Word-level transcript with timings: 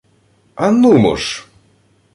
—А 0.63 0.71
нумо 0.81 1.13
ж! 1.21 1.25